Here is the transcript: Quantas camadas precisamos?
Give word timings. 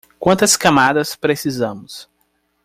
Quantas 0.19 0.57
camadas 0.57 1.15
precisamos? 1.15 2.09